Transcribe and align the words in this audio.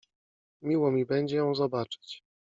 Miło 0.61 0.91
mi 0.91 1.05
będzie 1.05 1.37
ją 1.37 1.55
zobaczyć. 1.55 2.23